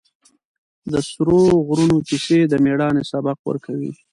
[0.91, 3.91] د سرو غرونو کیسې د مېړانې سبق ورکوي.